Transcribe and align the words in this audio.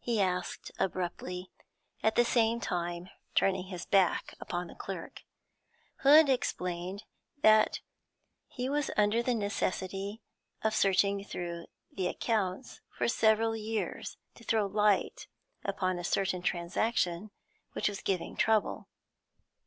he 0.00 0.22
asked 0.22 0.70
abruptly, 0.78 1.50
at 2.02 2.14
the 2.14 2.24
same 2.24 2.60
time 2.60 3.10
turning 3.34 3.64
his 3.66 3.84
back 3.84 4.34
upon 4.40 4.68
the 4.68 4.74
clerk. 4.74 5.20
Hood 5.96 6.30
explained 6.30 7.04
that 7.42 7.80
he 8.48 8.70
was 8.70 8.90
under 8.96 9.22
the 9.22 9.34
necessity 9.34 10.22
of 10.64 10.74
searching 10.74 11.22
through 11.24 11.66
the 11.92 12.06
accounts 12.08 12.80
for 12.96 13.06
several 13.06 13.54
years, 13.54 14.16
to 14.36 14.44
throw 14.44 14.64
light 14.64 15.26
upon 15.62 15.98
a 15.98 16.04
certain 16.04 16.40
transaction 16.40 17.30
which 17.74 17.86
was 17.90 18.00
giving 18.00 18.34
trouble. 18.34 18.88